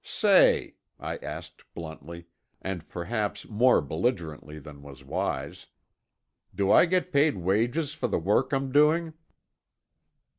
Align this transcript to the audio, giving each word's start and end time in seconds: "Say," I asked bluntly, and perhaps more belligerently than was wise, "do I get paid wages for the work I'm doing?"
"Say," 0.03 0.77
I 0.99 1.17
asked 1.17 1.61
bluntly, 1.75 2.25
and 2.59 2.89
perhaps 2.89 3.47
more 3.47 3.81
belligerently 3.81 4.57
than 4.57 4.81
was 4.81 5.03
wise, 5.03 5.67
"do 6.55 6.71
I 6.71 6.87
get 6.87 7.13
paid 7.13 7.37
wages 7.37 7.93
for 7.93 8.07
the 8.07 8.17
work 8.17 8.51
I'm 8.51 8.71
doing?" 8.71 9.13